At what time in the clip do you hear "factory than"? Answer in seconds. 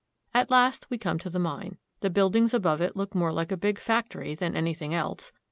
3.77-4.55